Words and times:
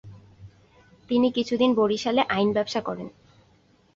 তিনি 1.09 1.27
কিছুদিন 1.31 1.69
বরিশালে 1.73 2.21
আইন 2.29 2.49
ব্যবসা 2.53 2.81
করেন। 2.81 3.07